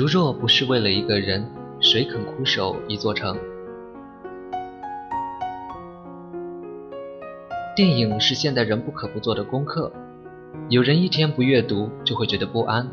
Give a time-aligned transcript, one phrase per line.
[0.00, 1.46] 如若不是为了一个人，
[1.78, 3.36] 谁肯苦守一座城？
[7.76, 9.92] 电影是现代人不可不做的功课。
[10.70, 12.90] 有人一天不阅读就会觉得不安，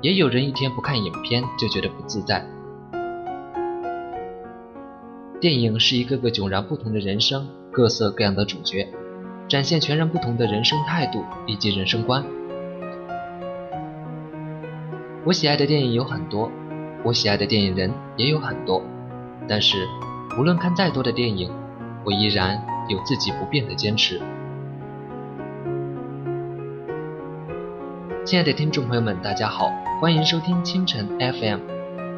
[0.00, 2.44] 也有人一天不看影片就觉得不自在。
[5.38, 8.88] 电影是一个个迥然不同的人生，各色各样的主角，
[9.46, 12.24] 展现全然不同的人生态度以及人生观。
[15.24, 16.50] 我喜爱的电影有很多，
[17.04, 18.82] 我喜爱的电影人也有很多，
[19.48, 19.86] 但是
[20.36, 21.48] 无论看再多的电影，
[22.04, 24.20] 我依然有自己不变的坚持。
[28.24, 31.60] 亲爱的听众朋友们，大家好，欢迎收听清晨 FM，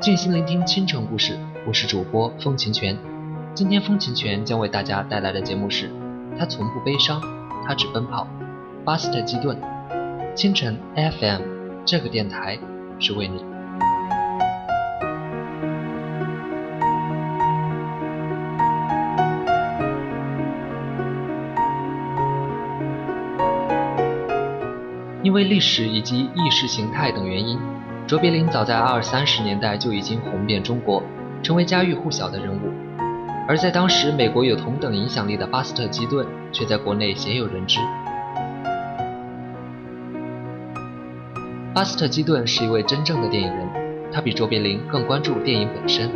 [0.00, 1.38] 静心聆听清晨故事，
[1.68, 2.98] 我是主播风琴泉。
[3.54, 5.88] 今天风琴泉将为大家带来的节目是：
[6.36, 7.22] 他从不悲伤，
[7.64, 8.26] 他只奔跑。
[8.84, 9.56] 巴斯特基顿，
[10.34, 11.42] 清晨 FM
[11.84, 12.58] 这个电台。
[12.98, 13.44] 是为你。
[25.22, 27.58] 因为历史以及意识形态等原因，
[28.06, 31.02] 卓别林早在二三十年代就已经红遍中国，
[31.42, 32.72] 成为家喻户晓的人物。
[33.46, 37.78] 而在当时，美国有同等影响力的巴斯特基顿，却在国内鲜有人知。
[41.78, 43.68] 巴斯特基顿是一位真正的电影人，
[44.12, 46.10] 他比卓别林更关注电影本身，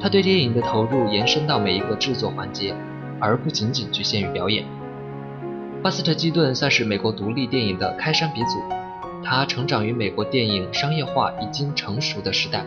[0.00, 2.74] 他对电影的投入延伸到每一个制作环节，
[3.20, 4.64] 而不仅仅局限于表演。
[5.82, 8.58] 巴斯特基顿算是美国独立电影的开山鼻祖，
[9.22, 12.64] 他成长于美国电影商业化已经成熟的时代，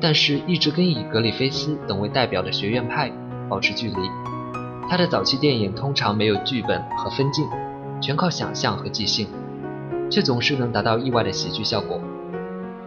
[0.00, 3.12] 但是一直跟以格里菲斯等为代表的学院派
[3.50, 4.00] 保持距离。
[4.88, 7.46] 他的早期电影通常没有剧本和分镜，
[8.00, 9.28] 全靠想象和即兴。
[10.10, 12.00] 却总是能达到意外的喜剧效果。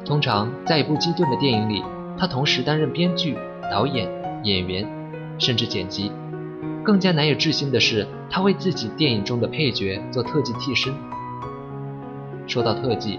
[0.06, 1.82] 通常在一部基顿的电影里，
[2.18, 3.38] 他同时担任编剧、
[3.72, 4.10] 导演、
[4.44, 4.86] 演员，
[5.40, 6.12] 甚至剪辑。
[6.84, 10.94] 更加难以置信的是，他为自己电影中的配角做特技替身。
[12.46, 13.18] 说到特技，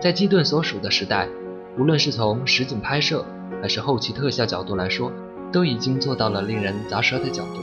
[0.00, 1.28] 在基顿所属的时代，
[1.76, 3.24] 无论是从实景拍摄
[3.60, 5.10] 还是后期特效角度来说，
[5.50, 7.60] 都已经做到了令人咂舌的角度。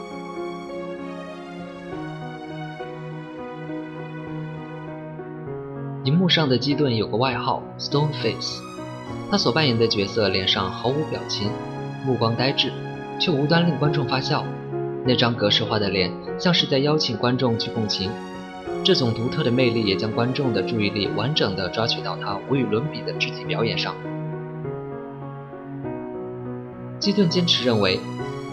[6.03, 8.59] 荧幕上的基顿有个外号 Stone Face，
[9.29, 11.51] 他所扮演的角色脸上毫无表情，
[12.03, 12.71] 目光呆滞，
[13.19, 14.43] 却无端令观众发笑。
[15.05, 18.09] 那张格式化的脸像是在邀请观众去共情，
[18.83, 23.93] 这种独特的魅力也将观众的注意力完整的抓取到他无与伦比的肢体表演上。
[26.99, 27.99] 基顿坚持认为，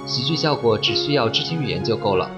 [0.06, 2.30] 喜剧效果只需要肢体语言就够了。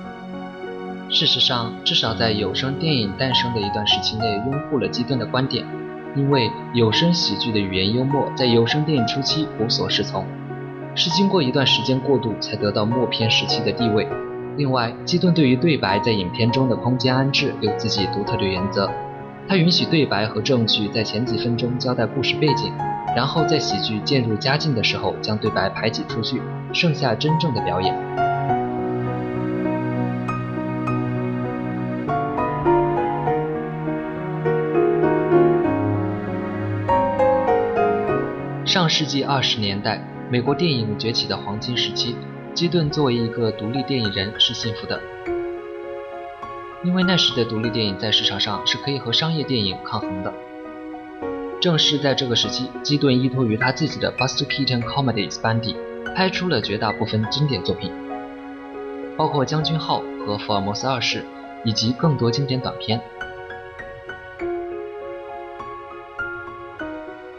[1.12, 5.66] 事实上，至少在有声电影诞生的一段时期内，拥护了基顿的观点，
[6.14, 10.24] 因为有声喜剧的语言幽默在有声电影初期无所适从，
[10.94, 14.06] 是经过一段时间过渡才得到默片时期的地位。
[14.56, 18.88] 另外，基顿对于对白在影片中的空间安置有自己独特的原则，
[19.48, 22.72] 他允许对白和证据在前几分钟交代故事背景，
[23.16, 26.40] 然后在喜剧渐入佳境的时候将对白排挤出去，
[26.72, 28.29] 剩下真正的表演。
[38.70, 40.00] 上世纪二十年代，
[40.30, 42.14] 美国电影崛起的黄金时期，
[42.54, 45.00] 基顿作为一个独立电影人是幸福的，
[46.84, 50.32] 因为那时的独立电影在市场上是可以和商业电影抗衡的。
[51.60, 55.74] 正是在这个时期，基顿依托于他自己的 Buster Keaton Comedies 班底，
[56.14, 57.90] 拍出了绝大部分经典作品，
[59.16, 61.22] 包括《将军号》和《福尔摩斯二世》，
[61.64, 63.00] 以及更多经典短片。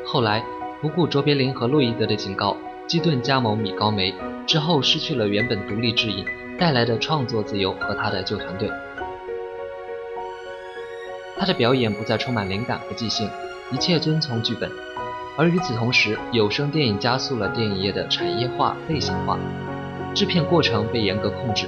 [0.06, 0.44] 后来。
[0.82, 2.58] 不顾卓别林和洛伊德的警告，
[2.88, 4.12] 基顿加盟米高梅
[4.48, 6.26] 之后，失去了原本独立制影
[6.58, 8.68] 带来的创作自由和他的旧团队。
[11.38, 13.30] 他的表演不再充满灵感和即兴，
[13.72, 14.72] 一切遵从剧本。
[15.38, 19.38] 而与此同时，有声电影加速了电影业的产业化、类型化，
[20.16, 21.68] 制片过程被严格控制。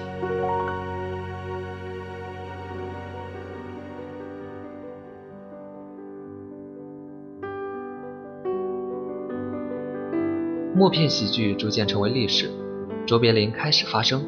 [10.76, 12.50] 默片喜剧逐渐成为历史，
[13.06, 14.24] 卓别林开始发声，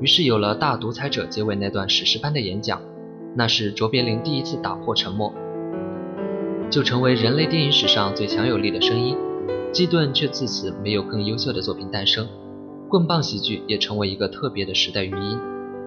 [0.00, 2.82] 于是有了《大独裁者》结尾那段史诗般的演讲，
[3.36, 5.32] 那是卓别林第一次打破沉默，
[6.68, 9.16] 就成为人类电影史上最强有力的声音。
[9.70, 12.26] 基顿却自此没有更优秀的作品诞生，
[12.88, 15.38] 棍棒喜剧也成为一个特别的时代余音，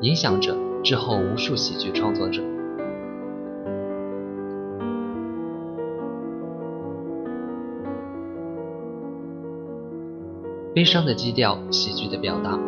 [0.02, 2.42] 影响着之后无数喜剧创作者。
[10.78, 12.60] 悲伤的基调，喜剧的表达。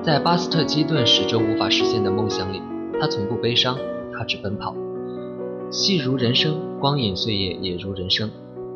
[0.00, 2.62] 在巴斯特基顿始终无法实现的梦想里，
[2.98, 3.76] 他从不悲伤，
[4.10, 4.74] 他只奔跑。
[5.70, 8.30] 戏如人生，光影岁月也如人生。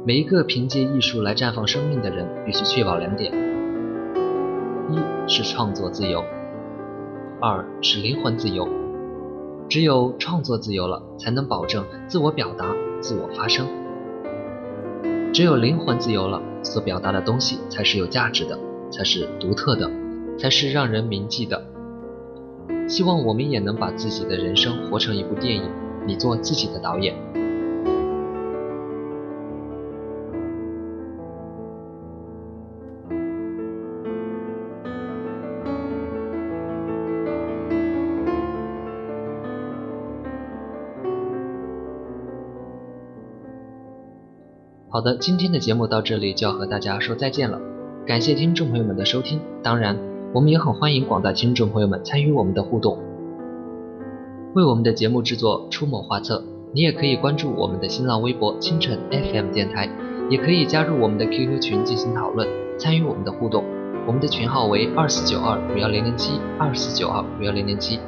[0.07, 3.33] 每一个凭借艺术来绽放生命的人，必须确保两点：
[4.91, 6.23] 一是创作自由，
[7.41, 8.69] 二是灵魂自由。
[9.71, 12.67] 只有创作自由了，才能保证自我表达、
[13.01, 13.67] 自我发声。
[15.33, 18.59] 只有灵魂自由了，所表达的东西才是有价值的，
[18.93, 19.91] 才是独特的，
[20.39, 21.61] 才是让人铭记的。
[22.87, 25.63] 希望我们也能把自己的人生活成一部电影，
[26.07, 27.17] 你做自己的导演。
[44.89, 47.59] 好的，今天的节目到这里就要和大家说再见了。
[48.05, 49.97] 感谢听众朋友们的收听，当然，
[50.35, 52.99] 我们也很欢迎广大听众朋友们参与我们的互动，
[54.55, 56.43] 为我们的节目制作出谋划策。
[56.75, 59.89] 你也可以关注我们的新浪微博清晨 FM 电台，
[60.29, 63.63] 也可以加入我们的 QQ 群进行讨论，参与我们的互动。
[64.05, 68.01] 我们的群号为二四九二五幺零零七二四九二五幺零零七。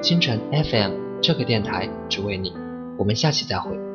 [0.00, 2.54] 清晨 FM 这个电台只为你，
[2.98, 3.87] 我们下期再会。